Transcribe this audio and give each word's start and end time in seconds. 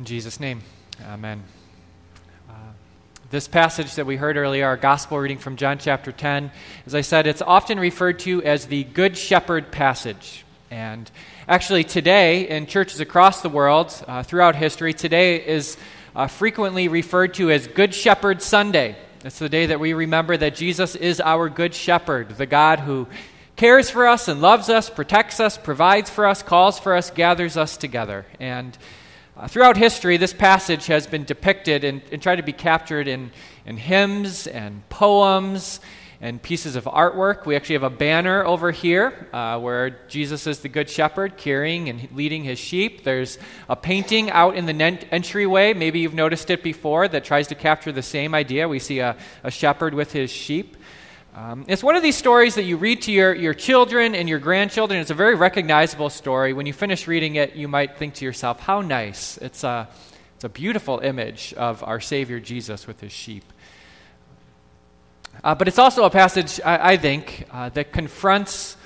In 0.00 0.06
Jesus' 0.06 0.40
name, 0.40 0.62
amen. 1.10 1.42
Uh, 2.48 2.54
this 3.30 3.46
passage 3.46 3.96
that 3.96 4.06
we 4.06 4.16
heard 4.16 4.38
earlier, 4.38 4.64
our 4.64 4.78
gospel 4.78 5.18
reading 5.18 5.36
from 5.36 5.56
John 5.56 5.76
chapter 5.76 6.10
10, 6.10 6.50
as 6.86 6.94
I 6.94 7.02
said, 7.02 7.26
it's 7.26 7.42
often 7.42 7.78
referred 7.78 8.18
to 8.20 8.42
as 8.42 8.64
the 8.64 8.84
Good 8.84 9.18
Shepherd 9.18 9.70
passage. 9.70 10.46
And 10.70 11.10
actually, 11.46 11.84
today, 11.84 12.48
in 12.48 12.64
churches 12.64 13.00
across 13.00 13.42
the 13.42 13.50
world, 13.50 13.92
uh, 14.08 14.22
throughout 14.22 14.56
history, 14.56 14.94
today 14.94 15.46
is 15.46 15.76
uh, 16.16 16.28
frequently 16.28 16.88
referred 16.88 17.34
to 17.34 17.50
as 17.50 17.66
Good 17.66 17.94
Shepherd 17.94 18.40
Sunday. 18.40 18.96
It's 19.22 19.38
the 19.38 19.50
day 19.50 19.66
that 19.66 19.80
we 19.80 19.92
remember 19.92 20.34
that 20.34 20.54
Jesus 20.54 20.94
is 20.94 21.20
our 21.20 21.50
Good 21.50 21.74
Shepherd, 21.74 22.38
the 22.38 22.46
God 22.46 22.80
who 22.80 23.06
cares 23.56 23.90
for 23.90 24.08
us 24.08 24.28
and 24.28 24.40
loves 24.40 24.70
us, 24.70 24.88
protects 24.88 25.40
us, 25.40 25.58
provides 25.58 26.08
for 26.08 26.24
us, 26.26 26.42
calls 26.42 26.78
for 26.78 26.96
us, 26.96 27.10
gathers 27.10 27.58
us 27.58 27.76
together. 27.76 28.24
And 28.40 28.78
uh, 29.40 29.48
throughout 29.48 29.78
history, 29.78 30.18
this 30.18 30.34
passage 30.34 30.84
has 30.86 31.06
been 31.06 31.24
depicted 31.24 31.82
and, 31.82 32.02
and 32.12 32.20
tried 32.20 32.36
to 32.36 32.42
be 32.42 32.52
captured 32.52 33.08
in, 33.08 33.30
in 33.64 33.78
hymns 33.78 34.46
and 34.46 34.86
poems 34.90 35.80
and 36.20 36.42
pieces 36.42 36.76
of 36.76 36.84
artwork. 36.84 37.46
We 37.46 37.56
actually 37.56 37.76
have 37.76 37.82
a 37.82 37.88
banner 37.88 38.44
over 38.44 38.70
here 38.70 39.28
uh, 39.32 39.58
where 39.58 39.98
Jesus 40.08 40.46
is 40.46 40.60
the 40.60 40.68
Good 40.68 40.90
Shepherd 40.90 41.38
carrying 41.38 41.88
and 41.88 42.06
leading 42.12 42.44
his 42.44 42.58
sheep. 42.58 43.02
There's 43.02 43.38
a 43.66 43.76
painting 43.76 44.30
out 44.30 44.56
in 44.56 44.66
the 44.66 44.74
entryway. 45.10 45.72
Maybe 45.72 46.00
you've 46.00 46.12
noticed 46.12 46.50
it 46.50 46.62
before 46.62 47.08
that 47.08 47.24
tries 47.24 47.46
to 47.46 47.54
capture 47.54 47.92
the 47.92 48.02
same 48.02 48.34
idea. 48.34 48.68
We 48.68 48.78
see 48.78 48.98
a, 48.98 49.16
a 49.42 49.50
shepherd 49.50 49.94
with 49.94 50.12
his 50.12 50.30
sheep. 50.30 50.76
Um, 51.32 51.64
it's 51.68 51.82
one 51.84 51.94
of 51.94 52.02
these 52.02 52.16
stories 52.16 52.56
that 52.56 52.64
you 52.64 52.76
read 52.76 53.02
to 53.02 53.12
your, 53.12 53.32
your 53.32 53.54
children 53.54 54.16
and 54.16 54.28
your 54.28 54.40
grandchildren. 54.40 55.00
It's 55.00 55.12
a 55.12 55.14
very 55.14 55.36
recognizable 55.36 56.10
story. 56.10 56.52
When 56.52 56.66
you 56.66 56.72
finish 56.72 57.06
reading 57.06 57.36
it, 57.36 57.54
you 57.54 57.68
might 57.68 57.96
think 57.96 58.14
to 58.14 58.24
yourself, 58.24 58.58
how 58.58 58.80
nice. 58.80 59.38
It's 59.38 59.62
a, 59.62 59.88
it's 60.34 60.42
a 60.42 60.48
beautiful 60.48 60.98
image 60.98 61.54
of 61.54 61.84
our 61.84 62.00
Savior 62.00 62.40
Jesus 62.40 62.88
with 62.88 63.00
his 63.00 63.12
sheep. 63.12 63.44
Uh, 65.44 65.54
but 65.54 65.68
it's 65.68 65.78
also 65.78 66.02
a 66.04 66.10
passage, 66.10 66.60
I, 66.64 66.92
I 66.92 66.96
think, 66.96 67.46
uh, 67.52 67.68
that 67.70 67.92
confronts 67.92 68.76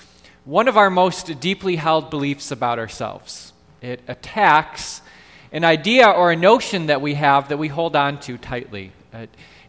one 0.45 0.69
of 0.69 0.77
our 0.77 0.91
most 0.91 1.41
deeply 1.41 1.77
held 1.77 2.11
beliefs 2.11 2.51
about 2.51 2.79
ourselves. 2.79 3.55
It 3.81 4.03
attacks 4.07 5.01
an 5.51 5.65
idea 5.65 6.11
or 6.11 6.31
a 6.31 6.37
notion 6.37 6.87
that 6.87 7.01
we 7.01 7.15
have 7.15 7.49
that 7.49 7.57
we 7.57 7.69
hold 7.69 7.97
on 7.97 8.21
to 8.21 8.37
tightly. 8.37 8.93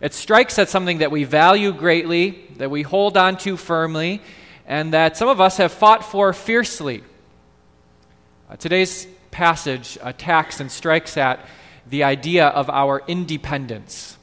It 0.01 0.13
strikes 0.13 0.59
at 0.59 0.69
something 0.69 0.99
that 0.99 1.11
we 1.11 1.23
value 1.23 1.71
greatly, 1.71 2.45
that 2.57 2.69
we 2.69 2.81
hold 2.81 3.17
on 3.17 3.37
to 3.39 3.57
firmly, 3.57 4.21
and 4.67 4.93
that 4.93 5.17
some 5.17 5.29
of 5.29 5.39
us 5.39 5.57
have 5.57 5.71
fought 5.71 6.03
for 6.03 6.33
fiercely. 6.33 7.03
Uh, 8.49 8.55
today's 8.55 9.07
passage 9.31 9.97
attacks 10.01 10.59
and 10.59 10.71
strikes 10.71 11.17
at 11.17 11.45
the 11.89 12.03
idea 12.03 12.47
of 12.47 12.69
our 12.69 13.03
independence. 13.07 14.17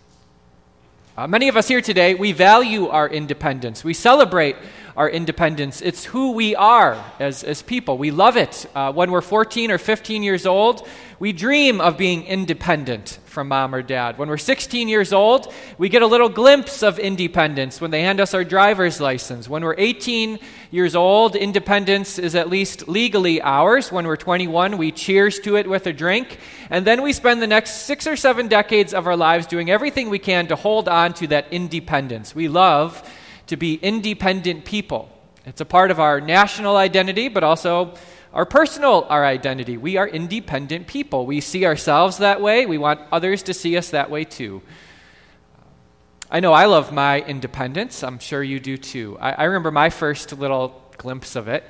Uh, 1.17 1.27
many 1.27 1.49
of 1.49 1.57
us 1.57 1.69
here 1.69 1.83
today, 1.83 2.15
we 2.15 2.33
value 2.33 2.89
our 2.89 3.09
independence. 3.09 3.85
We 3.85 3.95
celebrate 3.95 4.57
our 4.97 5.09
independence. 5.09 5.81
It's 5.81 6.05
who 6.05 6.33
we 6.33 6.55
are 6.55 7.03
as, 7.19 7.45
as 7.45 7.63
people. 7.63 7.99
We 7.99 8.11
love 8.11 8.37
it. 8.37 8.67
Uh, 8.75 8.93
when 8.93 9.11
we're 9.11 9.21
14 9.21 9.71
or 9.71 9.79
15 9.79 10.23
years 10.23 10.47
old, 10.47 10.87
we 11.19 11.33
dream 11.33 11.81
of 11.81 11.97
being 11.97 12.25
independent 12.25 13.21
from 13.27 13.49
mom 13.49 13.75
or 13.75 13.81
dad. 13.81 14.19
When 14.19 14.29
we're 14.29 14.37
16 14.37 14.89
years 14.89 15.13
old, 15.13 15.53
we 15.79 15.89
get 15.89 16.03
a 16.03 16.07
little 16.07 16.29
glimpse 16.29 16.83
of 16.83 16.99
independence 16.99 17.81
when 17.81 17.91
they 17.91 18.03
hand 18.03 18.21
us 18.21 18.35
our 18.35 18.45
driver's 18.45 19.01
license. 19.01 19.49
When 19.49 19.63
we're 19.63 19.77
18 19.79 20.39
years 20.71 20.95
old, 20.95 21.37
independence 21.37 22.19
is 22.19 22.35
at 22.35 22.51
least 22.51 22.89
legally 22.89 23.41
ours. 23.41 23.93
When 23.93 24.07
we're 24.07 24.17
21, 24.17 24.77
we 24.77 24.93
cheers 24.93 25.39
to 25.41 25.57
it 25.57 25.69
with 25.69 25.87
a 25.87 25.93
drink. 25.93 26.39
And 26.69 26.85
then 26.85 27.03
we 27.03 27.13
spend 27.13 27.41
the 27.41 27.47
next 27.47 27.87
six 27.87 28.07
or 28.07 28.17
seven 28.17 28.49
decades 28.49 28.93
of 28.93 29.07
our 29.07 29.17
lives 29.17 29.47
doing 29.47 29.71
everything 29.71 30.11
we 30.11 30.19
can 30.19 30.49
to 30.49 30.57
hold 30.57 30.89
on 30.89 31.15
to 31.15 31.29
that 31.29 31.47
independence. 31.53 32.35
We 32.35 32.49
love 32.49 33.09
to 33.53 33.57
be 33.59 33.75
independent 33.75 34.65
people. 34.65 35.11
It's 35.45 35.61
a 35.61 35.67
part 35.67 35.91
of 35.91 36.01
our 36.01 36.23
national 36.23 36.79
identity, 36.79 37.29
but 37.29 37.45
also 37.45 37.93
our 38.33 38.47
personal 38.47 39.05
our 39.11 39.27
identity. 39.27 39.77
We 39.77 39.99
are 39.99 40.09
independent 40.09 40.87
people. 40.87 41.27
We 41.27 41.43
see 41.43 41.67
ourselves 41.67 42.17
that 42.17 42.41
way. 42.41 42.65
We 42.65 42.79
want 42.79 43.01
others 43.13 43.43
to 43.43 43.53
see 43.53 43.77
us 43.77 43.91
that 43.91 44.09
way 44.09 44.25
too. 44.25 44.63
I 46.31 46.41
know 46.41 46.55
I 46.55 46.65
love 46.65 46.95
my 46.95 47.21
independence. 47.21 48.03
I'm 48.03 48.19
sure 48.19 48.43
you 48.43 48.59
do 48.59 48.79
too. 48.79 49.19
I, 49.21 49.33
I 49.33 49.45
remember 49.45 49.71
my 49.71 49.91
first 49.91 50.33
little 50.33 50.83
glimpse 50.97 51.37
of 51.37 51.47
it, 51.47 51.63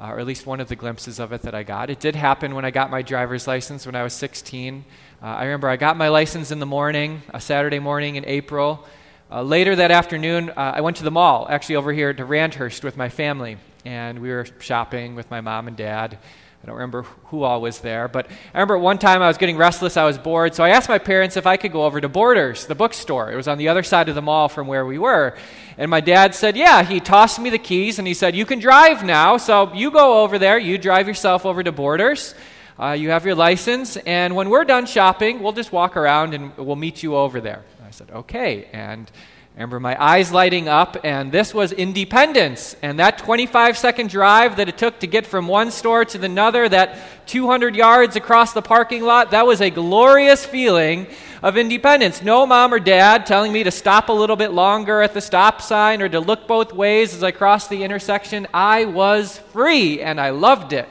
uh, 0.00 0.08
or 0.08 0.18
at 0.18 0.26
least 0.26 0.46
one 0.46 0.58
of 0.58 0.66
the 0.66 0.74
glimpses 0.74 1.20
of 1.20 1.32
it 1.32 1.42
that 1.42 1.54
I 1.54 1.62
got. 1.62 1.90
It 1.90 2.00
did 2.00 2.16
happen 2.16 2.56
when 2.56 2.64
I 2.64 2.72
got 2.72 2.90
my 2.90 3.02
driver's 3.02 3.46
license 3.46 3.86
when 3.86 3.94
I 3.94 4.02
was 4.02 4.14
16. 4.14 4.84
Uh, 5.22 5.26
I 5.26 5.44
remember 5.44 5.68
I 5.68 5.76
got 5.76 5.96
my 5.96 6.08
license 6.08 6.50
in 6.50 6.58
the 6.58 6.66
morning, 6.66 7.22
a 7.32 7.40
Saturday 7.40 7.78
morning 7.78 8.16
in 8.16 8.24
April. 8.24 8.84
Uh, 9.32 9.42
later 9.42 9.76
that 9.76 9.92
afternoon, 9.92 10.50
uh, 10.50 10.72
I 10.74 10.80
went 10.80 10.96
to 10.96 11.04
the 11.04 11.10
mall, 11.12 11.46
actually 11.48 11.76
over 11.76 11.92
here 11.92 12.12
to 12.12 12.24
Randhurst 12.24 12.82
with 12.82 12.96
my 12.96 13.08
family, 13.08 13.58
and 13.84 14.18
we 14.18 14.30
were 14.30 14.44
shopping 14.58 15.14
with 15.14 15.30
my 15.30 15.40
mom 15.40 15.68
and 15.68 15.76
dad. 15.76 16.18
I 16.60 16.66
don't 16.66 16.74
remember 16.74 17.02
who 17.26 17.44
all 17.44 17.60
was 17.60 17.78
there, 17.78 18.08
but 18.08 18.26
I 18.26 18.58
remember 18.58 18.76
one 18.76 18.98
time 18.98 19.22
I 19.22 19.28
was 19.28 19.38
getting 19.38 19.56
restless, 19.56 19.96
I 19.96 20.04
was 20.04 20.18
bored, 20.18 20.56
so 20.56 20.64
I 20.64 20.70
asked 20.70 20.88
my 20.88 20.98
parents 20.98 21.36
if 21.36 21.46
I 21.46 21.56
could 21.58 21.70
go 21.70 21.84
over 21.84 22.00
to 22.00 22.08
Borders, 22.08 22.66
the 22.66 22.74
bookstore. 22.74 23.30
It 23.30 23.36
was 23.36 23.46
on 23.46 23.56
the 23.56 23.68
other 23.68 23.84
side 23.84 24.08
of 24.08 24.16
the 24.16 24.20
mall 24.20 24.48
from 24.48 24.66
where 24.66 24.84
we 24.84 24.98
were. 24.98 25.36
And 25.78 25.92
my 25.92 26.00
dad 26.00 26.34
said, 26.34 26.56
Yeah, 26.56 26.82
he 26.82 26.98
tossed 26.98 27.38
me 27.38 27.50
the 27.50 27.58
keys 27.58 28.00
and 28.00 28.08
he 28.08 28.14
said, 28.14 28.34
You 28.34 28.44
can 28.44 28.58
drive 28.58 29.04
now, 29.04 29.36
so 29.36 29.72
you 29.74 29.92
go 29.92 30.24
over 30.24 30.40
there, 30.40 30.58
you 30.58 30.76
drive 30.76 31.06
yourself 31.06 31.46
over 31.46 31.62
to 31.62 31.70
Borders. 31.70 32.34
Uh, 32.76 32.92
you 32.92 33.10
have 33.10 33.24
your 33.24 33.36
license, 33.36 33.96
and 33.98 34.34
when 34.34 34.50
we're 34.50 34.64
done 34.64 34.86
shopping, 34.86 35.40
we'll 35.40 35.52
just 35.52 35.70
walk 35.70 35.96
around 35.96 36.34
and 36.34 36.56
we'll 36.56 36.74
meet 36.74 37.04
you 37.04 37.14
over 37.14 37.40
there. 37.40 37.62
I 37.90 37.92
said, 37.92 38.10
okay. 38.12 38.68
And 38.72 39.10
I 39.10 39.54
remember 39.54 39.80
my 39.80 40.00
eyes 40.00 40.30
lighting 40.30 40.68
up, 40.68 40.98
and 41.02 41.32
this 41.32 41.52
was 41.52 41.72
independence. 41.72 42.76
And 42.82 43.00
that 43.00 43.18
25 43.18 43.76
second 43.76 44.10
drive 44.10 44.58
that 44.58 44.68
it 44.68 44.78
took 44.78 45.00
to 45.00 45.08
get 45.08 45.26
from 45.26 45.48
one 45.48 45.72
store 45.72 46.04
to 46.04 46.24
another, 46.24 46.68
that 46.68 47.26
200 47.26 47.74
yards 47.74 48.14
across 48.14 48.52
the 48.52 48.62
parking 48.62 49.02
lot, 49.02 49.32
that 49.32 49.44
was 49.44 49.60
a 49.60 49.70
glorious 49.70 50.46
feeling 50.46 51.08
of 51.42 51.56
independence. 51.56 52.22
No 52.22 52.46
mom 52.46 52.72
or 52.72 52.78
dad 52.78 53.26
telling 53.26 53.52
me 53.52 53.64
to 53.64 53.72
stop 53.72 54.08
a 54.08 54.12
little 54.12 54.36
bit 54.36 54.52
longer 54.52 55.02
at 55.02 55.12
the 55.12 55.20
stop 55.20 55.60
sign 55.60 56.00
or 56.00 56.08
to 56.08 56.20
look 56.20 56.46
both 56.46 56.72
ways 56.72 57.12
as 57.12 57.24
I 57.24 57.32
crossed 57.32 57.70
the 57.70 57.82
intersection. 57.82 58.46
I 58.54 58.84
was 58.84 59.38
free, 59.52 60.00
and 60.00 60.20
I 60.20 60.30
loved 60.30 60.72
it. 60.72 60.88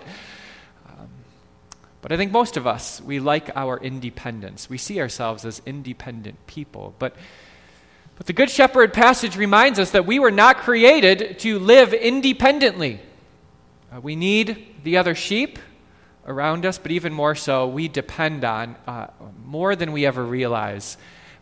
But 2.01 2.11
I 2.11 2.17
think 2.17 2.31
most 2.31 2.55
of 2.55 2.65
us, 2.65 3.01
we 3.01 3.19
like 3.19 3.49
our 3.55 3.77
independence. 3.77 4.69
We 4.69 4.77
see 4.77 5.01
ourselves 5.01 5.45
as 5.45 5.61
independent 5.65 6.47
people. 6.47 6.95
But, 6.97 7.15
but 8.15 8.25
the 8.25 8.33
Good 8.33 8.49
Shepherd 8.49 8.93
passage 8.93 9.35
reminds 9.35 9.79
us 9.79 9.91
that 9.91 10.05
we 10.05 10.17
were 10.19 10.31
not 10.31 10.57
created 10.57 11.39
to 11.39 11.59
live 11.59 11.93
independently. 11.93 13.01
Uh, 13.93 13.99
we 13.99 14.15
need 14.15 14.75
the 14.83 14.97
other 14.97 15.13
sheep 15.13 15.59
around 16.25 16.65
us, 16.65 16.77
but 16.77 16.91
even 16.91 17.11
more 17.11 17.35
so, 17.35 17.67
we 17.67 17.87
depend 17.87 18.45
on, 18.45 18.75
uh, 18.87 19.07
more 19.43 19.75
than 19.75 19.91
we 19.91 20.05
ever 20.05 20.23
realize, 20.23 20.95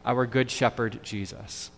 our 0.06 0.25
Good 0.25 0.50
Shepherd 0.50 1.03
Jesus. 1.03 1.69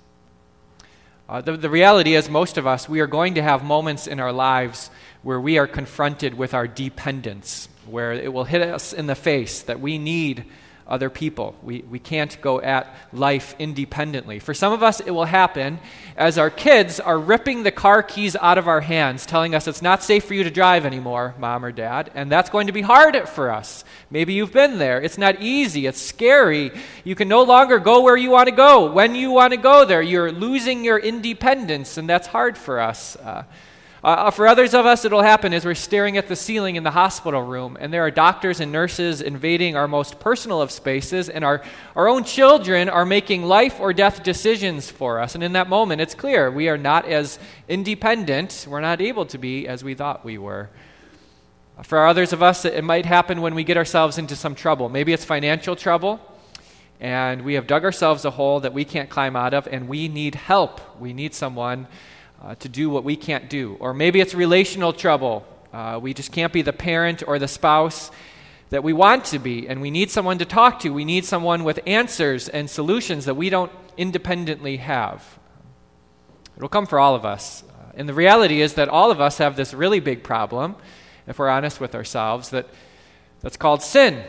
Uh, 1.29 1.41
the, 1.41 1.55
the 1.55 1.69
reality 1.69 2.15
is, 2.15 2.27
most 2.27 2.57
of 2.57 2.65
us, 2.65 2.89
we 2.89 3.01
are 3.01 3.07
going 3.07 3.35
to 3.35 3.41
have 3.43 3.63
moments 3.63 4.07
in 4.07 4.19
our 4.19 4.33
lives 4.33 4.89
where 5.21 5.39
we 5.39 5.59
are 5.59 5.67
confronted 5.67 6.33
with 6.33 6.55
our 6.55 6.67
dependence 6.67 7.69
where 7.85 8.13
it 8.13 8.33
will 8.33 8.45
hit 8.45 8.63
us 8.63 8.93
in 8.93 9.05
the 9.05 9.13
face 9.13 9.61
that 9.61 9.79
we 9.79 9.99
need 9.99 10.43
other 10.89 11.09
people. 11.09 11.55
We, 11.61 11.81
we 11.81 11.99
can't 11.99 12.39
go 12.41 12.59
at 12.59 12.93
life 13.13 13.55
independently. 13.59 14.39
For 14.39 14.53
some 14.53 14.73
of 14.73 14.83
us, 14.83 14.99
it 14.99 15.11
will 15.11 15.25
happen 15.25 15.79
as 16.17 16.37
our 16.37 16.49
kids 16.49 16.99
are 16.99 17.17
ripping 17.17 17.63
the 17.63 17.71
car 17.71 18.03
keys 18.03 18.35
out 18.35 18.57
of 18.57 18.67
our 18.67 18.81
hands, 18.81 19.25
telling 19.25 19.55
us 19.55 19.67
it's 19.67 19.81
not 19.81 20.03
safe 20.03 20.25
for 20.25 20.33
you 20.33 20.43
to 20.43 20.49
drive 20.49 20.85
anymore, 20.85 21.35
mom 21.39 21.63
or 21.63 21.71
dad, 21.71 22.11
and 22.15 22.31
that's 22.31 22.49
going 22.49 22.67
to 22.67 22.73
be 22.73 22.81
hard 22.81 23.29
for 23.29 23.51
us. 23.51 23.85
Maybe 24.09 24.33
you've 24.33 24.51
been 24.51 24.79
there. 24.79 24.99
It's 25.01 25.17
not 25.17 25.41
easy, 25.41 25.85
it's 25.85 26.01
scary. 26.01 26.71
You 27.03 27.15
can 27.15 27.27
no 27.27 27.43
longer 27.43 27.79
go 27.79 28.01
where 28.01 28.17
you 28.17 28.31
want 28.31 28.49
to 28.49 28.55
go 28.55 28.91
when 28.91 29.15
you 29.15 29.31
want 29.31 29.51
to 29.51 29.57
go 29.57 29.85
there. 29.85 30.01
You're 30.01 30.31
losing 30.31 30.83
your 30.83 30.97
independence, 30.97 31.97
and 31.97 32.09
that's 32.09 32.27
hard 32.27 32.57
for 32.57 32.79
us. 32.79 33.15
Uh, 33.15 33.43
uh, 34.01 34.07
uh, 34.07 34.31
for 34.31 34.47
others 34.47 34.73
of 34.73 34.85
us, 34.85 35.03
it'll 35.03 35.21
happen 35.21 35.53
as 35.53 35.65
we're 35.65 35.75
staring 35.75 36.15
at 36.15 36.29
the 36.29 36.35
ceiling 36.35 36.77
in 36.77 36.83
the 36.83 36.91
hospital 36.91 37.41
room, 37.41 37.77
and 37.81 37.91
there 37.91 38.05
are 38.05 38.11
doctors 38.11 38.61
and 38.61 38.71
nurses 38.71 39.21
invading 39.21 39.75
our 39.75 39.89
most 39.89 40.21
personal 40.21 40.61
of 40.61 40.71
spaces, 40.71 41.27
and 41.27 41.43
our, 41.43 41.61
our 41.97 42.07
own 42.07 42.23
children 42.23 42.87
are 42.87 43.05
making 43.05 43.43
life 43.43 43.77
or 43.77 43.91
death 43.91 44.23
decisions 44.23 44.89
for 44.89 45.19
us. 45.19 45.35
And 45.35 45.43
in 45.43 45.51
that 45.53 45.67
moment, 45.67 45.99
it's 45.99 46.15
clear 46.15 46.49
we 46.49 46.69
are 46.69 46.77
not 46.77 47.05
as 47.05 47.39
independent, 47.67 48.65
we're 48.69 48.79
not 48.79 49.01
able 49.01 49.25
to 49.25 49.37
be 49.37 49.67
as 49.67 49.83
we 49.83 49.95
thought 49.95 50.23
we 50.23 50.37
were. 50.37 50.69
For 51.83 52.05
others 52.07 52.31
of 52.31 52.41
us, 52.41 52.63
it 52.63 52.83
might 52.85 53.05
happen 53.05 53.41
when 53.41 53.53
we 53.53 53.65
get 53.65 53.75
ourselves 53.75 54.17
into 54.17 54.35
some 54.35 54.55
trouble. 54.55 54.87
Maybe 54.87 55.11
it's 55.11 55.25
financial 55.25 55.75
trouble, 55.75 56.21
and 57.01 57.41
we 57.41 57.55
have 57.55 57.67
dug 57.67 57.83
ourselves 57.83 58.23
a 58.23 58.31
hole 58.31 58.61
that 58.61 58.73
we 58.73 58.85
can't 58.85 59.09
climb 59.09 59.35
out 59.35 59.53
of, 59.53 59.67
and 59.67 59.89
we 59.89 60.07
need 60.07 60.35
help. 60.35 60.79
We 61.01 61.11
need 61.11 61.33
someone 61.33 61.87
uh, 62.41 62.55
to 62.55 62.69
do 62.69 62.89
what 62.89 63.03
we 63.03 63.15
can't 63.15 63.49
do. 63.49 63.77
Or 63.79 63.93
maybe 63.93 64.19
it's 64.19 64.33
relational 64.33 64.93
trouble. 64.93 65.45
Uh, 65.73 65.99
we 66.01 66.13
just 66.13 66.31
can't 66.31 66.53
be 66.53 66.61
the 66.61 66.73
parent 66.73 67.23
or 67.27 67.39
the 67.39 67.47
spouse 67.47 68.11
that 68.69 68.83
we 68.83 68.93
want 68.93 69.25
to 69.25 69.39
be, 69.39 69.67
and 69.67 69.81
we 69.81 69.89
need 69.89 70.11
someone 70.11 70.37
to 70.37 70.45
talk 70.45 70.79
to. 70.81 70.89
We 70.89 71.05
need 71.05 71.25
someone 71.25 71.63
with 71.63 71.79
answers 71.87 72.47
and 72.49 72.69
solutions 72.69 73.25
that 73.25 73.35
we 73.35 73.49
don't 73.49 73.71
independently 73.97 74.77
have. 74.77 75.39
It'll 76.55 76.69
come 76.69 76.85
for 76.85 76.99
all 76.99 77.15
of 77.15 77.25
us. 77.25 77.63
And 77.95 78.07
the 78.07 78.13
reality 78.13 78.61
is 78.61 78.75
that 78.75 78.87
all 78.87 79.11
of 79.11 79.19
us 79.19 79.39
have 79.39 79.55
this 79.55 79.73
really 79.73 79.99
big 79.99 80.23
problem, 80.23 80.75
if 81.27 81.39
we're 81.39 81.49
honest 81.49 81.81
with 81.81 81.95
ourselves, 81.95 82.49
that, 82.49 82.67
that's 83.41 83.57
called 83.57 83.81
sin. 83.81 84.23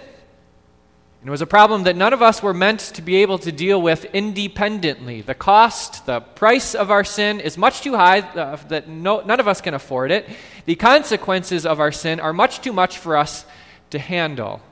And 1.20 1.28
it 1.28 1.30
was 1.30 1.42
a 1.42 1.46
problem 1.46 1.82
that 1.82 1.96
none 1.96 2.14
of 2.14 2.22
us 2.22 2.42
were 2.42 2.54
meant 2.54 2.80
to 2.80 3.02
be 3.02 3.16
able 3.16 3.38
to 3.40 3.52
deal 3.52 3.80
with 3.80 4.06
independently. 4.14 5.20
The 5.20 5.34
cost, 5.34 6.06
the 6.06 6.20
price 6.20 6.74
of 6.74 6.90
our 6.90 7.04
sin 7.04 7.40
is 7.40 7.58
much 7.58 7.82
too 7.82 7.94
high 7.94 8.20
uh, 8.20 8.56
that 8.68 8.88
no, 8.88 9.20
none 9.20 9.38
of 9.38 9.46
us 9.46 9.60
can 9.60 9.74
afford 9.74 10.12
it. 10.12 10.26
The 10.64 10.76
consequences 10.76 11.66
of 11.66 11.78
our 11.78 11.92
sin 11.92 12.20
are 12.20 12.32
much 12.32 12.62
too 12.62 12.72
much 12.72 12.96
for 12.96 13.18
us 13.18 13.44
to 13.90 13.98
handle. 13.98 14.62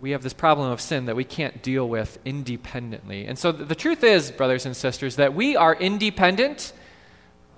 We 0.00 0.12
have 0.12 0.22
this 0.22 0.32
problem 0.32 0.70
of 0.70 0.80
sin 0.80 1.04
that 1.04 1.16
we 1.16 1.24
can't 1.24 1.62
deal 1.62 1.86
with 1.86 2.18
independently. 2.24 3.26
And 3.26 3.38
so 3.38 3.52
the, 3.52 3.66
the 3.66 3.74
truth 3.74 4.02
is, 4.02 4.30
brothers 4.30 4.64
and 4.64 4.74
sisters, 4.74 5.16
that 5.16 5.34
we 5.34 5.54
are 5.54 5.74
independent 5.74 6.72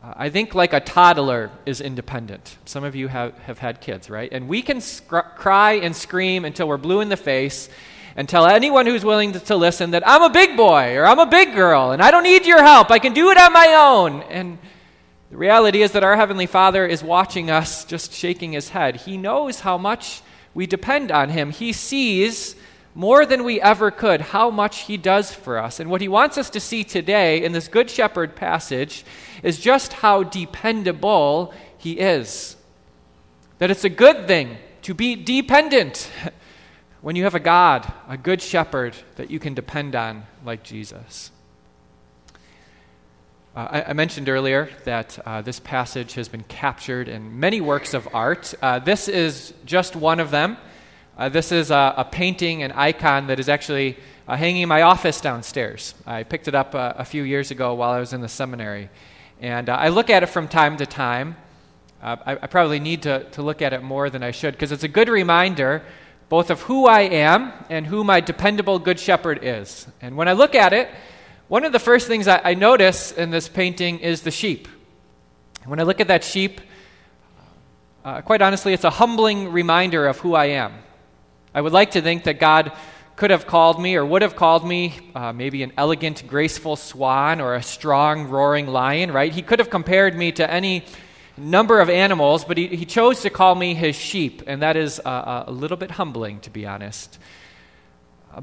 I 0.03 0.31
think 0.31 0.55
like 0.55 0.73
a 0.73 0.81
toddler 0.81 1.51
is 1.65 1.81
independent. 1.81 2.57
Some 2.65 2.83
of 2.83 2.97
you 2.97 3.07
have, 3.07 3.39
have 3.39 3.59
had 3.59 3.81
kids, 3.81 4.11
right? 4.11 4.29
And 4.33 4.49
we 4.49 4.61
can 4.61 4.81
sc- 4.81 5.37
cry 5.37 5.75
and 5.75 5.95
scream 5.95 6.45
until 6.45 6.67
we're 6.67 6.77
blue 6.77 7.01
in 7.01 7.09
the 7.09 7.17
face 7.17 7.69
and 8.17 8.29
tell 8.29 8.47
anyone 8.47 8.87
who's 8.87 9.05
willing 9.05 9.33
to, 9.33 9.39
to, 9.39 9.57
listen 9.57 9.93
that 9.93 10.07
I'm 10.07 10.23
a 10.23 10.31
big 10.31 10.57
boy 10.57 10.97
or 10.97 11.07
I'm 11.07 11.21
a 11.21 11.27
big 11.27 11.55
girl 11.55 11.93
and 11.93 12.03
I 12.03 12.11
don't 12.11 12.25
need 12.25 12.47
your 12.47 12.63
help. 12.63 12.91
I 12.91 12.99
can 12.99 13.13
do 13.13 13.31
it 13.31 13.39
on 13.39 13.53
my 13.53 13.75
own. 13.79 14.23
And 14.23 14.59
the 15.31 15.37
reality 15.37 15.83
is 15.83 15.93
that 15.93 16.03
our 16.03 16.17
Heavenly 16.17 16.47
Father 16.47 16.85
is 16.85 17.05
watching 17.05 17.49
us 17.49 17.85
just 17.85 18.13
shaking 18.13 18.53
his 18.53 18.71
head. 18.71 18.97
He 18.97 19.17
knows 19.17 19.61
how 19.61 19.79
much 19.79 20.21
we 20.53 20.67
depend 20.67 21.11
on 21.11 21.31
Him. 21.31 21.51
He 21.51 21.73
sees 21.73 22.57
more 22.95 23.25
than 23.25 23.45
we 23.45 23.61
ever 23.61 23.91
could 23.91 24.21
how 24.21 24.51
much 24.51 24.81
He 24.81 24.97
does 24.97 25.33
for 25.33 25.59
us. 25.59 25.81
And 25.81 25.91
what 25.91 26.01
He 26.01 26.09
wants 26.09 26.37
us 26.37 26.51
to 26.51 26.61
see 26.61 26.85
today 26.85 27.43
in 27.43 27.53
this 27.53 27.69
Good 27.69 27.89
Shepherd 27.89 28.37
passage 28.37 29.05
is 29.43 29.59
just 29.59 29.93
how 29.95 30.23
dependable 30.23 31.53
He 31.79 31.99
is. 31.99 32.57
That 33.59 33.71
it's 33.71 33.85
a 33.85 33.89
good 33.91 34.27
thing 34.27 34.57
to 34.83 34.95
be 34.95 35.15
dependent 35.15 36.11
when 37.01 37.17
you 37.17 37.25
have 37.25 37.35
a 37.35 37.41
God, 37.41 37.93
a 38.09 38.17
good 38.17 38.41
shepherd 38.41 38.97
that 39.17 39.31
you 39.31 39.39
can 39.39 39.55
depend 39.55 39.95
on, 39.95 40.25
like 40.45 40.63
Jesus. 40.63 41.31
Uh, 43.55 43.69
I, 43.71 43.83
I, 43.91 43.93
mentioned 43.93 44.31
earlier 44.31 44.71
that 44.85 45.19
uh, 45.27 45.43
this 45.43 45.61
passage 45.61 46.15
has 46.15 46.27
been 46.27 46.45
captured 46.45 47.07
in 47.07 47.39
many 47.39 47.61
works 47.61 47.93
of 47.93 48.09
art. 48.15 48.55
Uh, 48.63 48.79
this 48.79 49.09
is 49.09 49.53
just 49.67 49.95
one 49.95 50.21
of 50.21 50.31
them. 50.31 50.57
Uh, 51.19 51.29
this 51.29 51.53
is 51.53 51.71
a, 51.71 51.93
a, 51.99 52.05
painting, 52.05 52.63
an 52.63 52.73
icon 52.73 53.27
that 53.27 53.39
is 53.39 53.51
actually 53.51 53.99
uh, 54.27 54.37
hanging 54.37 54.63
in 54.63 54.69
my 54.71 54.81
office 54.81 55.21
downstairs. 55.21 55.95
I 56.07 56.23
picked 56.23 56.49
it 56.49 56.55
up 56.55 56.75
uh, 56.75 56.95
a 56.97 57.05
few 57.05 57.25
years 57.25 57.51
ago 57.51 57.75
while 57.75 57.91
I 57.91 58.01
was 58.01 58.15
in 58.15 58.23
the 58.23 58.29
seminary. 58.29 58.89
And 59.43 59.69
uh, 59.69 59.75
I 59.75 59.89
look 59.89 60.09
at 60.09 60.23
it 60.23 60.27
from 60.27 60.47
time 60.47 60.77
to 60.77 60.87
time. 60.87 61.35
Uh, 62.01 62.17
I, 62.25 62.33
I, 62.35 62.47
probably 62.47 62.79
need 62.79 63.03
to, 63.03 63.25
to 63.31 63.43
look 63.43 63.61
at 63.61 63.73
it 63.73 63.83
more 63.83 64.09
than 64.09 64.23
I 64.23 64.31
should 64.31 64.55
because 64.55 64.71
it's 64.71 64.85
a 64.85 64.89
good 64.89 65.09
reminder 65.09 65.83
both 66.29 66.49
of 66.49 66.63
who 66.63 66.87
I 66.87 67.01
am 67.01 67.53
and 67.69 67.85
who 67.85 68.05
my 68.05 68.21
dependable 68.21 68.79
good 68.79 69.01
shepherd 69.01 69.41
is. 69.43 69.89
And 70.01 70.17
when 70.17 70.29
I 70.29 70.33
look 70.33 70.55
at 70.55 70.73
it, 70.73 70.89
one 71.49 71.65
of 71.65 71.73
the 71.73 71.81
first 71.81 72.07
things 72.07 72.29
I, 72.29 72.41
I 72.43 72.55
notice 72.55 73.11
in 73.11 73.31
this 73.31 73.49
painting 73.49 73.99
is 73.99 74.23
the 74.23 74.31
sheep. 74.31 74.69
When 75.65 75.81
I 75.81 75.83
look 75.83 76.01
at 76.01 76.07
that 76.07 76.23
sheep, 76.23 76.61
uh, 78.05 78.23
quite 78.23 78.43
honestly, 78.43 78.73
it's 78.73 78.85
a 78.85 78.91
humbling 78.91 79.51
reminder 79.51 80.07
of 80.07 80.19
who 80.21 80.35
I 80.35 80.47
am. 80.47 80.73
I 81.53 81.61
would 81.61 81.73
like 81.73 81.91
to 81.91 82.01
think 82.01 82.25
that 82.25 82.39
God 82.39 82.71
could 83.17 83.31
have 83.31 83.47
called 83.47 83.81
me 83.81 83.95
or 83.97 84.05
would 84.05 84.23
have 84.23 84.37
called 84.37 84.67
me 84.67 84.95
uh, 85.15 85.33
maybe 85.33 85.63
an 85.63 85.73
elegant, 85.77 86.27
graceful 86.27 86.77
swan 86.77 87.41
or 87.41 87.55
a 87.55 87.63
strong, 87.63 88.29
roaring 88.29 88.67
lion, 88.67 89.13
right? 89.13 89.33
He 89.33 89.43
could 89.43 89.59
have 89.59 89.71
compared 89.71 90.17
me 90.17 90.33
to 90.33 90.51
any 90.51 90.85
number 91.37 91.81
of 91.81 91.89
animals, 91.89 92.45
but 92.45 92.57
he, 92.57 92.69
he 92.69 92.85
chose 92.85 93.23
to 93.23 93.31
call 93.31 93.55
me 93.55 93.75
his 93.75 93.97
sheep, 93.97 94.43
and 94.47 94.63
that 94.63 94.77
is 94.77 95.01
uh, 95.05 95.45
a 95.47 95.53
little 95.53 95.77
bit 95.77 95.93
humbling, 95.93 96.41
to 96.41 96.51
be 96.51 96.67
honest. 96.67 97.19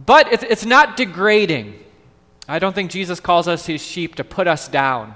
But 0.05 0.31
it's, 0.31 0.43
it's 0.43 0.65
not 0.65 0.97
degrading. 0.97 1.83
I 2.47 2.59
don't 2.59 2.73
think 2.73 2.91
Jesus 2.91 3.19
calls 3.19 3.47
us 3.47 3.65
his 3.65 3.81
sheep 3.81 4.15
to 4.15 4.23
put 4.23 4.47
us 4.47 4.67
down 4.67 5.15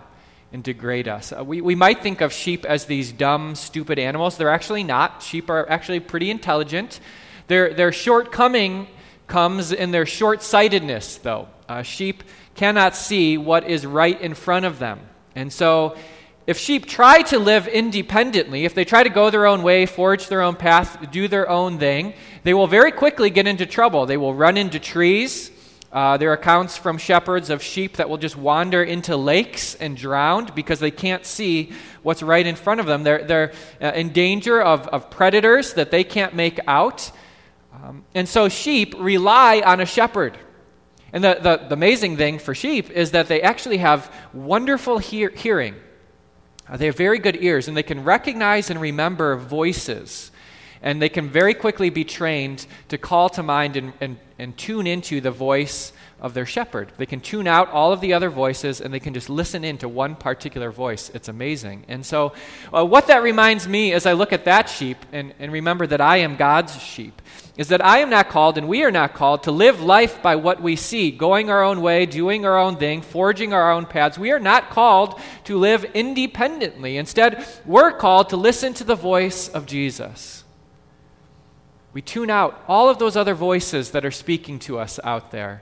and 0.51 0.63
degrade 0.63 1.07
us. 1.07 1.31
Uh, 1.31 1.43
we, 1.43 1.61
we 1.61 1.75
might 1.75 2.01
think 2.01 2.21
of 2.21 2.31
sheep 2.31 2.63
as 2.65 2.85
these 2.85 3.11
dumb, 3.11 3.55
stupid 3.55 3.97
animals. 3.97 4.37
They're 4.37 4.49
actually 4.49 4.83
not. 4.83 5.23
Sheep 5.23 5.49
are 5.49 5.67
actually 5.69 5.99
pretty 5.99 6.29
intelligent. 6.29 6.99
Their, 7.47 7.73
their 7.73 7.91
shortcoming 7.91 8.87
comes 9.27 9.71
in 9.71 9.91
their 9.91 10.05
short 10.05 10.41
sightedness, 10.41 11.17
though. 11.17 11.47
Uh, 11.67 11.81
sheep 11.81 12.23
cannot 12.55 12.95
see 12.95 13.37
what 13.37 13.67
is 13.67 13.85
right 13.85 14.19
in 14.19 14.33
front 14.33 14.65
of 14.65 14.79
them. 14.79 14.99
And 15.35 15.51
so, 15.51 15.97
if 16.45 16.57
sheep 16.57 16.85
try 16.85 17.21
to 17.23 17.39
live 17.39 17.67
independently, 17.67 18.65
if 18.65 18.75
they 18.75 18.83
try 18.83 19.03
to 19.03 19.09
go 19.09 19.29
their 19.29 19.45
own 19.45 19.63
way, 19.63 19.85
forge 19.85 20.27
their 20.27 20.41
own 20.41 20.55
path, 20.55 21.09
do 21.09 21.29
their 21.29 21.49
own 21.49 21.79
thing, 21.79 22.13
they 22.43 22.53
will 22.53 22.67
very 22.67 22.91
quickly 22.91 23.29
get 23.29 23.47
into 23.47 23.65
trouble. 23.65 24.05
They 24.05 24.17
will 24.17 24.35
run 24.35 24.57
into 24.57 24.77
trees. 24.77 25.51
Uh, 25.93 26.17
there 26.17 26.31
are 26.31 26.33
accounts 26.33 26.75
from 26.75 26.97
shepherds 26.97 27.49
of 27.49 27.63
sheep 27.63 27.97
that 27.97 28.09
will 28.09 28.17
just 28.17 28.35
wander 28.35 28.83
into 28.83 29.15
lakes 29.15 29.75
and 29.75 29.95
drown 29.95 30.49
because 30.53 30.79
they 30.79 30.91
can't 30.91 31.23
see 31.25 31.71
what's 32.01 32.23
right 32.23 32.45
in 32.45 32.55
front 32.55 32.79
of 32.79 32.87
them. 32.87 33.03
They're, 33.03 33.23
they're 33.23 33.53
uh, 33.79 33.91
in 33.93 34.09
danger 34.09 34.61
of, 34.61 34.87
of 34.87 35.09
predators 35.09 35.75
that 35.75 35.91
they 35.91 36.03
can't 36.03 36.33
make 36.33 36.59
out. 36.67 37.11
Um, 37.81 38.03
and 38.13 38.29
so 38.29 38.49
sheep 38.49 38.93
rely 38.97 39.61
on 39.65 39.79
a 39.79 39.85
shepherd. 39.85 40.37
And 41.11 41.23
the, 41.23 41.37
the, 41.41 41.57
the, 41.67 41.73
amazing 41.73 42.17
thing 42.17 42.39
for 42.39 42.55
sheep 42.55 42.89
is 42.89 43.11
that 43.11 43.27
they 43.27 43.41
actually 43.41 43.77
have 43.77 44.13
wonderful 44.33 44.97
hear, 44.97 45.29
hearing. 45.29 45.75
Uh, 46.67 46.77
they 46.77 46.87
have 46.87 46.97
very 46.97 47.19
good 47.19 47.41
ears, 47.43 47.67
and 47.67 47.75
they 47.75 47.83
can 47.83 48.03
recognize 48.03 48.69
and 48.69 48.79
remember 48.79 49.35
voices. 49.35 50.31
And 50.83 51.01
they 51.01 51.09
can 51.09 51.29
very 51.29 51.53
quickly 51.53 51.89
be 51.89 52.03
trained 52.03 52.67
to 52.89 52.97
call 52.97 53.29
to 53.29 53.41
mind 53.41 53.77
and, 53.77 53.93
and, 54.01 54.17
and 54.37 54.55
tune 54.57 54.85
into 54.85 55.21
the 55.21 55.31
voice 55.31 55.93
of 56.23 56.33
their 56.33 56.45
shepherd. 56.45 56.91
They 56.97 57.05
can 57.05 57.19
tune 57.19 57.47
out 57.47 57.69
all 57.69 57.91
of 57.91 57.99
the 57.99 58.13
other 58.13 58.29
voices 58.29 58.79
and 58.79 58.93
they 58.93 58.99
can 58.99 59.13
just 59.13 59.29
listen 59.29 59.65
in 59.65 59.77
to 59.79 59.89
one 59.89 60.15
particular 60.15 60.71
voice. 60.71 61.09
It's 61.13 61.27
amazing. 61.27 61.83
And 61.89 62.05
so, 62.05 62.33
uh, 62.73 62.85
what 62.85 63.07
that 63.07 63.23
reminds 63.23 63.67
me 63.67 63.91
as 63.91 64.05
I 64.05 64.13
look 64.13 64.31
at 64.31 64.45
that 64.45 64.69
sheep 64.69 64.97
and, 65.11 65.33
and 65.39 65.51
remember 65.51 65.85
that 65.87 65.99
I 65.99 66.17
am 66.17 66.37
God's 66.37 66.81
sheep 66.81 67.21
is 67.57 67.67
that 67.67 67.85
I 67.85 67.99
am 67.99 68.09
not 68.09 68.29
called 68.29 68.57
and 68.57 68.67
we 68.67 68.83
are 68.83 68.91
not 68.91 69.13
called 69.13 69.43
to 69.43 69.51
live 69.51 69.81
life 69.81 70.21
by 70.23 70.37
what 70.37 70.61
we 70.61 70.75
see, 70.75 71.11
going 71.11 71.49
our 71.49 71.61
own 71.61 71.81
way, 71.81 72.05
doing 72.05 72.45
our 72.45 72.57
own 72.57 72.77
thing, 72.77 73.01
forging 73.01 73.53
our 73.53 73.71
own 73.71 73.85
paths. 73.85 74.17
We 74.17 74.31
are 74.31 74.39
not 74.39 74.69
called 74.69 75.19
to 75.43 75.57
live 75.57 75.83
independently. 75.93 76.97
Instead, 76.97 77.45
we're 77.65 77.91
called 77.91 78.29
to 78.29 78.37
listen 78.37 78.73
to 78.75 78.83
the 78.83 78.95
voice 78.95 79.49
of 79.49 79.65
Jesus. 79.65 80.42
We 81.93 82.01
tune 82.01 82.31
out 82.31 82.59
all 82.67 82.89
of 82.89 82.97
those 82.97 83.15
other 83.15 83.35
voices 83.35 83.91
that 83.91 84.03
are 84.03 84.11
speaking 84.11 84.57
to 84.59 84.79
us 84.79 84.99
out 85.03 85.29
there. 85.29 85.61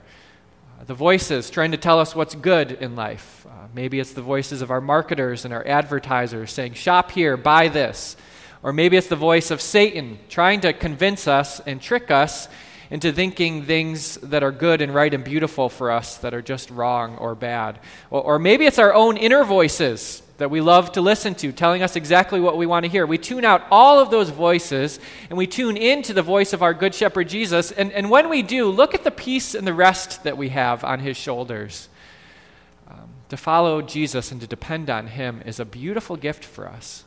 Uh, 0.80 0.84
the 0.84 0.94
voices 0.94 1.50
trying 1.50 1.72
to 1.72 1.76
tell 1.76 2.00
us 2.00 2.16
what's 2.16 2.34
good 2.34 2.72
in 2.72 2.96
life. 2.96 3.46
Uh, 3.46 3.68
maybe 3.74 4.00
it's 4.00 4.14
the 4.14 4.22
voices 4.22 4.62
of 4.62 4.70
our 4.70 4.80
marketers 4.80 5.44
and 5.44 5.52
our 5.52 5.66
advertisers 5.66 6.50
saying, 6.50 6.72
shop 6.72 7.10
here, 7.10 7.36
buy 7.36 7.68
this. 7.68 8.16
Or 8.62 8.72
maybe 8.72 8.96
it's 8.96 9.08
the 9.08 9.16
voice 9.16 9.50
of 9.50 9.60
Satan 9.60 10.18
trying 10.30 10.60
to 10.60 10.72
convince 10.72 11.28
us 11.28 11.60
and 11.60 11.82
trick 11.82 12.10
us 12.10 12.48
into 12.90 13.12
thinking 13.12 13.64
things 13.64 14.16
that 14.16 14.42
are 14.42 14.52
good 14.52 14.80
and 14.80 14.94
right 14.94 15.12
and 15.12 15.24
beautiful 15.24 15.68
for 15.68 15.90
us 15.90 16.16
that 16.18 16.32
are 16.32 16.42
just 16.42 16.70
wrong 16.70 17.16
or 17.18 17.34
bad. 17.34 17.78
Or, 18.10 18.22
or, 18.22 18.38
maybe 18.38 18.66
it's 18.66 18.78
our 18.78 18.94
own 18.94 19.16
inner 19.16 19.44
voices 19.44 20.21
that 20.38 20.50
we 20.50 20.60
love 20.60 20.92
to 20.92 21.00
listen 21.00 21.34
to, 21.36 21.52
telling 21.52 21.82
us 21.82 21.96
exactly 21.96 22.40
what 22.40 22.56
we 22.56 22.66
want 22.66 22.84
to 22.84 22.90
hear. 22.90 23.06
We 23.06 23.18
tune 23.18 23.44
out 23.44 23.64
all 23.70 24.00
of 24.00 24.10
those 24.10 24.30
voices 24.30 24.98
and 25.28 25.38
we 25.38 25.46
tune 25.46 25.76
into 25.76 26.12
the 26.12 26.22
voice 26.22 26.52
of 26.52 26.62
our 26.62 26.74
Good 26.74 26.94
Shepherd 26.94 27.28
Jesus. 27.28 27.70
And, 27.70 27.92
and 27.92 28.10
when 28.10 28.28
we 28.28 28.42
do, 28.42 28.70
look 28.70 28.94
at 28.94 29.04
the 29.04 29.10
peace 29.10 29.54
and 29.54 29.66
the 29.66 29.74
rest 29.74 30.24
that 30.24 30.36
we 30.36 30.48
have 30.48 30.84
on 30.84 31.00
his 31.00 31.16
shoulders. 31.16 31.88
Um, 32.88 33.10
to 33.28 33.36
follow 33.36 33.82
Jesus 33.82 34.32
and 34.32 34.40
to 34.40 34.46
depend 34.46 34.90
on 34.90 35.06
him 35.06 35.42
is 35.44 35.60
a 35.60 35.64
beautiful 35.64 36.16
gift 36.16 36.44
for 36.44 36.66
us. 36.68 37.04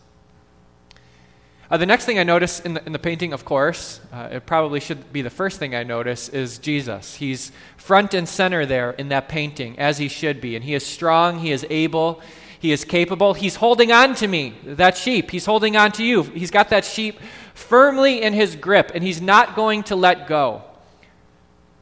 Uh, 1.70 1.78
the 1.78 1.86
next 1.86 2.06
thing 2.06 2.20
I 2.20 2.24
notice 2.24 2.60
in 2.60 2.76
the, 2.76 2.86
in 2.86 2.92
the 2.92 3.00
painting, 3.00 3.34
of 3.34 3.44
course, 3.44 4.00
uh, 4.14 4.30
it 4.32 4.46
probably 4.46 4.80
should 4.80 5.12
be 5.12 5.24
the 5.24 5.32
first 5.32 5.58
thing 5.58 5.74
I 5.74 5.82
notice, 5.82 6.30
is 6.30 6.60
Jesus. 6.60 7.16
He's 7.16 7.52
front 7.76 8.14
and 8.14 8.30
center 8.30 8.68
there 8.68 8.92
in 8.92 9.10
that 9.10 9.30
painting, 9.30 9.80
as 9.80 9.98
he 9.98 10.08
should 10.08 10.40
be. 10.40 10.56
And 10.56 10.64
he 10.64 10.76
is 10.76 10.86
strong, 10.86 11.40
he 11.40 11.52
is 11.52 11.66
able, 11.72 12.22
he 12.66 12.72
is 12.72 12.84
capable. 12.84 13.36
He's 13.36 13.58
holding 13.58 13.92
on 13.92 14.16
to 14.16 14.28
me, 14.28 14.56
that 14.64 14.98
sheep. 14.98 15.30
He's 15.30 15.46
holding 15.46 15.78
on 15.78 15.92
to 15.94 16.04
you. 16.04 16.24
He's 16.24 16.50
got 16.50 16.70
that 16.70 16.84
sheep 16.84 17.20
firmly 17.54 18.24
in 18.24 18.34
his 18.34 18.56
grip, 18.56 18.92
and 18.96 19.04
he's 19.04 19.22
not 19.22 19.56
going 19.56 19.84
to 19.84 19.96
let 19.96 20.28
go. 20.28 20.64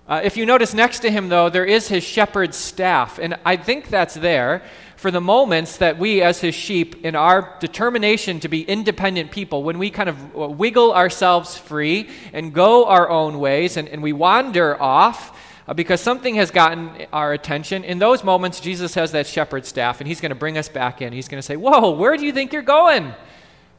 Uh, 0.10 0.20
if 0.26 0.36
you 0.36 0.46
notice 0.46 0.74
next 0.74 1.00
to 1.00 1.10
him, 1.10 1.30
though, 1.30 1.50
there 1.50 1.64
is 1.64 1.88
his 1.88 2.04
shepherd's 2.04 2.58
staff. 2.58 3.18
And 3.18 3.40
I 3.46 3.56
think 3.56 3.88
that's 3.88 4.16
there 4.16 4.62
for 4.98 5.10
the 5.10 5.22
moments 5.22 5.78
that 5.78 5.98
we, 5.98 6.22
as 6.22 6.42
his 6.42 6.54
sheep, 6.54 7.06
in 7.06 7.16
our 7.16 7.56
determination 7.62 8.42
to 8.42 8.50
be 8.50 8.64
independent 8.64 9.32
people, 9.32 9.64
when 9.64 9.80
we 9.80 9.90
kind 9.90 10.10
of 10.10 10.36
wiggle 10.36 10.94
ourselves 10.94 11.58
free 11.58 12.10
and 12.34 12.52
go 12.52 12.88
our 12.88 13.10
own 13.10 13.40
ways 13.40 13.78
and, 13.78 13.88
and 13.88 14.04
we 14.04 14.12
wander 14.12 14.82
off 14.82 15.30
uh, 15.30 15.34
because 15.72 16.02
something 16.02 16.36
has 16.36 16.52
gotten 16.52 17.08
our 17.14 17.32
attention, 17.32 17.86
in 17.86 18.00
those 18.00 18.24
moments, 18.24 18.60
Jesus 18.60 18.96
has 18.96 19.14
that 19.14 19.28
shepherd 19.28 19.66
staff 19.66 20.02
and 20.02 20.08
he's 20.08 20.20
going 20.20 20.32
to 20.32 20.36
bring 20.36 20.58
us 20.58 20.68
back 20.68 21.02
in. 21.02 21.14
He's 21.14 21.30
going 21.30 21.40
to 21.40 21.46
say, 21.46 21.56
Whoa, 21.56 21.92
where 21.92 22.18
do 22.18 22.26
you 22.26 22.34
think 22.34 22.52
you're 22.52 22.62
going? 22.62 23.14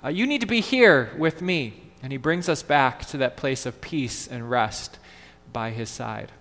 Uh, 0.02 0.08
you 0.08 0.26
need 0.26 0.40
to 0.40 0.46
be 0.46 0.60
here 0.60 1.12
with 1.18 1.42
me. 1.42 1.82
And 2.02 2.12
he 2.12 2.16
brings 2.16 2.48
us 2.48 2.62
back 2.62 3.04
to 3.06 3.18
that 3.18 3.36
place 3.36 3.66
of 3.66 3.80
peace 3.80 4.26
and 4.26 4.50
rest 4.50 4.98
by 5.52 5.70
his 5.70 5.90
side. 5.90 6.32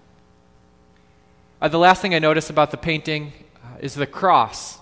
Uh, 1.62 1.69
the 1.69 1.79
last 1.79 2.01
thing 2.01 2.13
I 2.13 2.19
notice 2.19 2.50
about 2.50 2.71
the 2.71 2.77
painting 2.77 3.31
uh, 3.63 3.77
is 3.79 3.95
the 3.95 4.07
cross. 4.07 4.79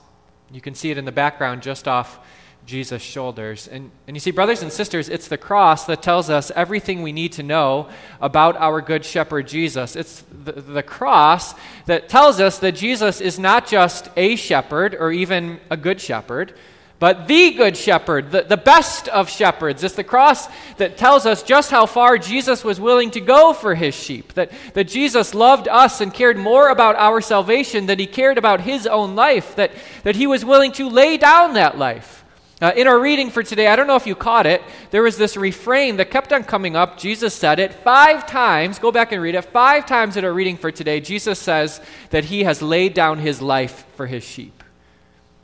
You 0.52 0.62
can 0.62 0.74
see 0.76 0.92
it 0.92 0.98
in 0.98 1.06
the 1.06 1.12
background 1.12 1.62
just 1.62 1.88
off 1.88 2.20
Jesus' 2.66 3.02
shoulders. 3.02 3.68
And, 3.68 3.92
and 4.08 4.16
you 4.16 4.20
see, 4.20 4.32
brothers 4.32 4.62
and 4.62 4.72
sisters, 4.72 5.10
it's 5.10 5.28
the 5.28 5.38
cross 5.38 5.86
that 5.86 6.02
tells 6.02 6.30
us 6.30 6.52
everything 6.56 7.02
we 7.02 7.12
need 7.12 7.34
to 7.34 7.44
know 7.44 7.90
about 8.20 8.56
our 8.58 8.82
good 8.82 9.04
shepherd 9.04 9.48
Jesus. 9.48 9.96
It's 9.96 10.24
the, 10.44 10.54
the 10.54 10.84
cross 10.84 11.54
that 11.86 12.10
tells 12.10 12.40
us 12.40 12.60
that 12.60 12.74
Jesus 12.74 13.22
is 13.22 13.40
not 13.40 13.68
just 13.68 14.10
a 14.16 14.36
shepherd 14.36 14.96
or 14.96 15.12
even 15.12 15.60
a 15.70 15.78
good 15.78 16.00
shepherd, 16.00 16.54
but 17.02 17.28
the 17.28 17.50
Good 17.50 17.78
Shepherd, 17.78 18.30
the, 18.30 18.44
the 18.44 18.56
best 18.56 19.08
of 19.08 19.28
shepherds. 19.28 19.84
It's 19.84 19.96
the 19.96 20.04
cross 20.04 20.48
that 20.78 20.98
tells 20.98 21.26
us 21.26 21.42
just 21.42 21.72
how 21.72 21.88
far 21.88 22.20
Jesus 22.20 22.64
was 22.64 22.80
willing 22.80 23.10
to 23.10 23.20
go 23.20 23.54
for 23.54 23.74
his 23.74 23.96
sheep. 23.96 24.34
That, 24.34 24.52
that 24.76 24.84
Jesus 24.84 25.34
loved 25.34 25.68
us 25.68 26.00
and 26.00 26.14
cared 26.14 26.38
more 26.38 26.70
about 26.70 26.96
our 26.98 27.20
salvation 27.20 27.88
than 27.88 27.98
he 27.98 28.06
cared 28.06 28.38
about 28.38 28.62
his 28.62 28.86
own 28.86 29.16
life. 29.16 29.56
That, 29.56 29.72
that 30.04 30.16
he 30.16 30.28
was 30.28 30.46
willing 30.46 30.74
to 30.74 30.88
lay 30.88 31.18
down 31.18 31.56
that 31.56 31.76
life. 31.76 32.21
Uh, 32.62 32.72
in 32.76 32.88
our 32.88 33.00
reading 33.00 33.32
for 33.32 33.42
today, 33.42 33.66
I 33.66 33.76
don't 33.76 33.88
know 33.88 33.96
if 33.96 34.06
you 34.06 34.14
caught 34.14 34.46
it, 34.46 34.62
there 34.92 35.02
was 35.02 35.18
this 35.18 35.36
refrain 35.36 35.98
that 35.98 36.12
kept 36.12 36.32
on 36.32 36.44
coming 36.44 36.76
up. 36.76 36.96
Jesus 36.96 37.34
said 37.34 37.58
it 37.58 37.74
five 37.74 38.28
times. 38.28 38.78
Go 38.78 38.92
back 38.92 39.12
and 39.12 39.20
read 39.20 39.34
it. 39.34 39.42
Five 39.42 39.88
times 39.88 40.16
in 40.16 40.24
our 40.24 40.32
reading 40.32 40.58
for 40.58 40.72
today, 40.72 41.00
Jesus 41.00 41.40
says 41.40 41.82
that 42.12 42.26
he 42.26 42.44
has 42.44 42.62
laid 42.62 42.94
down 42.94 43.18
his 43.18 43.42
life 43.42 43.86
for 43.96 44.06
his 44.06 44.24
sheep. 44.24 44.61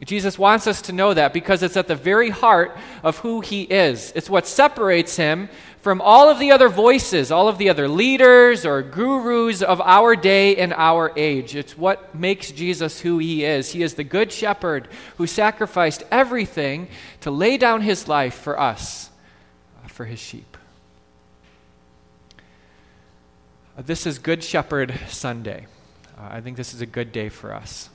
Jesus 0.05 0.37
wants 0.37 0.67
us 0.67 0.83
to 0.83 0.93
know 0.93 1.13
that 1.13 1.33
because 1.33 1.63
it's 1.63 1.77
at 1.77 1.87
the 1.87 1.95
very 1.95 2.29
heart 2.29 2.77
of 3.01 3.17
who 3.19 3.41
he 3.41 3.63
is. 3.63 4.11
It's 4.15 4.29
what 4.29 4.45
separates 4.45 5.15
him 5.15 5.49
from 5.79 6.01
all 6.01 6.29
of 6.29 6.37
the 6.37 6.51
other 6.51 6.69
voices, 6.69 7.31
all 7.31 7.47
of 7.47 7.57
the 7.57 7.69
other 7.69 7.87
leaders 7.87 8.65
or 8.65 8.83
gurus 8.83 9.63
of 9.63 9.81
our 9.81 10.15
day 10.15 10.55
and 10.57 10.73
our 10.73 11.11
age. 11.15 11.55
It's 11.55 11.77
what 11.77 12.13
makes 12.13 12.51
Jesus 12.51 13.01
who 13.01 13.17
he 13.17 13.43
is. 13.43 13.71
He 13.71 13.81
is 13.81 13.95
the 13.95 14.03
good 14.03 14.31
shepherd 14.31 14.87
who 15.17 15.25
sacrificed 15.25 16.03
everything 16.11 16.89
to 17.21 17.31
lay 17.31 17.57
down 17.57 17.81
his 17.81 18.07
life 18.07 18.35
for 18.35 18.59
us, 18.59 19.09
for 19.87 20.05
his 20.05 20.19
sheep. 20.19 20.57
Uh, 23.77 23.81
this 23.83 24.05
is 24.05 24.19
Good 24.19 24.43
Shepherd 24.43 24.93
Sunday. 25.07 25.67
Uh, 26.17 26.27
I 26.31 26.41
think 26.41 26.57
this 26.57 26.73
is 26.73 26.81
a 26.81 26.85
good 26.85 27.11
day 27.11 27.29
for 27.29 27.53
us. 27.53 27.89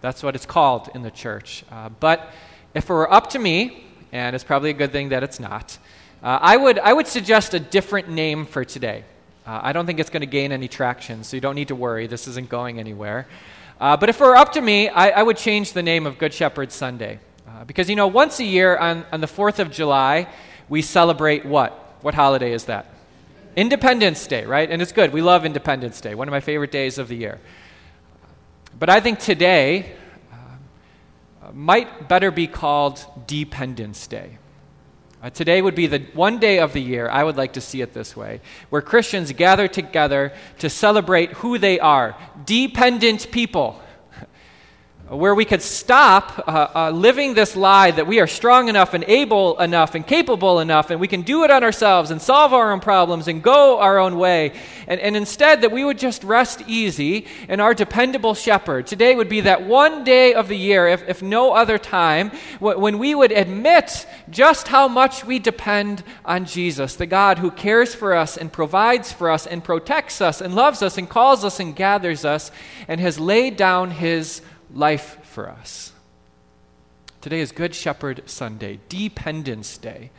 That's 0.00 0.22
what 0.22 0.34
it's 0.34 0.46
called 0.46 0.88
in 0.94 1.02
the 1.02 1.10
church. 1.10 1.64
Uh, 1.70 1.88
but 1.88 2.30
if 2.74 2.84
it 2.84 2.92
were 2.92 3.12
up 3.12 3.30
to 3.30 3.38
me, 3.38 3.84
and 4.12 4.34
it's 4.34 4.44
probably 4.44 4.70
a 4.70 4.74
good 4.74 4.92
thing 4.92 5.08
that 5.08 5.22
it's 5.22 5.40
not, 5.40 5.78
uh, 6.22 6.38
I, 6.40 6.56
would, 6.56 6.78
I 6.78 6.92
would 6.92 7.06
suggest 7.06 7.54
a 7.54 7.60
different 7.60 8.08
name 8.08 8.46
for 8.46 8.64
today. 8.64 9.04
Uh, 9.46 9.60
I 9.62 9.72
don't 9.72 9.86
think 9.86 9.98
it's 9.98 10.10
going 10.10 10.20
to 10.20 10.26
gain 10.26 10.52
any 10.52 10.68
traction, 10.68 11.24
so 11.24 11.36
you 11.36 11.40
don't 11.40 11.54
need 11.54 11.68
to 11.68 11.74
worry. 11.74 12.06
This 12.06 12.28
isn't 12.28 12.48
going 12.48 12.78
anywhere. 12.78 13.26
Uh, 13.80 13.96
but 13.96 14.08
if 14.08 14.20
it 14.20 14.24
were 14.24 14.36
up 14.36 14.52
to 14.52 14.60
me, 14.60 14.88
I, 14.88 15.10
I, 15.10 15.22
would 15.22 15.36
change 15.36 15.72
the 15.72 15.82
name 15.82 16.06
of 16.06 16.18
Good 16.18 16.34
Shepherd 16.34 16.72
Sunday. 16.72 17.20
Uh, 17.46 17.64
because, 17.64 17.88
you 17.88 17.96
know, 17.96 18.08
once 18.08 18.40
a 18.40 18.44
year 18.44 18.76
on, 18.76 19.04
on 19.12 19.20
the 19.20 19.26
4th 19.26 19.58
of 19.58 19.70
July, 19.70 20.28
we 20.68 20.82
celebrate 20.82 21.44
what? 21.44 21.72
What 22.02 22.14
holiday 22.14 22.52
is 22.52 22.64
that? 22.64 22.86
Independence 23.56 24.26
Day, 24.26 24.44
right? 24.44 24.70
And 24.70 24.82
it's 24.82 24.92
good. 24.92 25.12
We 25.12 25.22
love 25.22 25.44
Independence 25.44 26.00
Day, 26.00 26.14
one 26.14 26.28
of 26.28 26.32
my 26.32 26.40
favorite 26.40 26.70
days 26.70 26.98
of 26.98 27.08
the 27.08 27.16
year. 27.16 27.38
But 28.78 28.88
I 28.88 29.00
think 29.00 29.18
today 29.18 29.96
uh, 30.32 31.50
might 31.52 32.08
better 32.08 32.30
be 32.30 32.46
called 32.46 33.04
Dependence 33.26 34.06
Day. 34.06 34.38
Uh, 35.20 35.30
today 35.30 35.60
would 35.60 35.74
be 35.74 35.88
the 35.88 35.98
one 36.14 36.38
day 36.38 36.60
of 36.60 36.72
the 36.72 36.80
year, 36.80 37.08
I 37.08 37.24
would 37.24 37.36
like 37.36 37.54
to 37.54 37.60
see 37.60 37.80
it 37.80 37.92
this 37.92 38.16
way, 38.16 38.40
where 38.70 38.80
Christians 38.80 39.32
gather 39.32 39.66
together 39.66 40.32
to 40.60 40.70
celebrate 40.70 41.32
who 41.32 41.58
they 41.58 41.80
are 41.80 42.16
dependent 42.44 43.32
people 43.32 43.82
where 45.10 45.34
we 45.34 45.46
could 45.46 45.62
stop 45.62 46.46
uh, 46.46 46.68
uh, 46.74 46.90
living 46.90 47.32
this 47.32 47.56
lie 47.56 47.90
that 47.90 48.06
we 48.06 48.20
are 48.20 48.26
strong 48.26 48.68
enough 48.68 48.92
and 48.92 49.04
able 49.04 49.58
enough 49.58 49.94
and 49.94 50.06
capable 50.06 50.60
enough 50.60 50.90
and 50.90 51.00
we 51.00 51.08
can 51.08 51.22
do 51.22 51.44
it 51.44 51.50
on 51.50 51.64
ourselves 51.64 52.10
and 52.10 52.20
solve 52.20 52.52
our 52.52 52.72
own 52.72 52.80
problems 52.80 53.26
and 53.26 53.42
go 53.42 53.78
our 53.78 53.98
own 53.98 54.18
way. 54.18 54.52
And, 54.86 55.00
and 55.00 55.16
instead, 55.16 55.62
that 55.62 55.72
we 55.72 55.82
would 55.82 55.98
just 55.98 56.24
rest 56.24 56.62
easy 56.66 57.26
in 57.48 57.58
our 57.58 57.72
dependable 57.72 58.34
shepherd. 58.34 58.86
Today 58.86 59.14
would 59.14 59.30
be 59.30 59.40
that 59.42 59.66
one 59.66 60.04
day 60.04 60.34
of 60.34 60.48
the 60.48 60.56
year, 60.56 60.86
if, 60.86 61.08
if 61.08 61.22
no 61.22 61.54
other 61.54 61.78
time, 61.78 62.30
when 62.60 62.98
we 62.98 63.14
would 63.14 63.32
admit 63.32 64.06
just 64.28 64.68
how 64.68 64.88
much 64.88 65.24
we 65.24 65.38
depend 65.38 66.02
on 66.24 66.44
Jesus, 66.44 66.96
the 66.96 67.06
God 67.06 67.38
who 67.38 67.50
cares 67.50 67.94
for 67.94 68.14
us 68.14 68.36
and 68.36 68.52
provides 68.52 69.10
for 69.10 69.30
us 69.30 69.46
and 69.46 69.64
protects 69.64 70.20
us 70.20 70.42
and 70.42 70.54
loves 70.54 70.82
us 70.82 70.98
and 70.98 71.08
calls 71.08 71.44
us 71.44 71.60
and 71.60 71.74
gathers 71.74 72.26
us 72.26 72.50
and 72.88 73.00
has 73.00 73.18
laid 73.18 73.56
down 73.56 73.90
his 73.90 74.42
life 74.72 75.18
for 75.22 75.48
us. 75.48 75.92
Today 77.20 77.40
is 77.40 77.52
Good 77.52 77.74
Shepherd 77.74 78.22
Sunday, 78.26 78.78
Dependence 78.88 79.76
Day, 79.76 80.10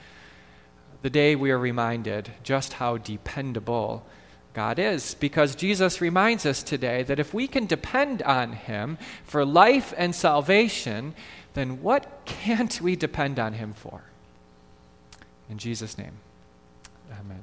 the 1.01 1.09
day 1.09 1.35
we 1.35 1.51
are 1.51 1.57
reminded 1.57 2.31
just 2.43 2.73
how 2.73 2.97
dependable 2.97 4.05
God 4.53 4.79
is, 4.79 5.13
because 5.13 5.55
Jesus 5.55 6.01
reminds 6.01 6.45
us 6.45 6.61
today 6.61 7.03
that 7.03 7.19
if 7.19 7.33
we 7.33 7.47
can 7.47 7.67
depend 7.67 8.21
on 8.23 8.53
Him 8.53 8.97
for 9.23 9.45
life 9.45 9.93
and 9.95 10.13
salvation, 10.13 11.13
then 11.53 11.81
what 11.81 12.25
can't 12.25 12.81
we 12.81 12.95
depend 12.95 13.39
on 13.39 13.53
Him 13.53 13.73
for? 13.73 14.01
In 15.49 15.57
Jesus' 15.57 15.97
name, 15.97 16.17
amen. 17.11 17.41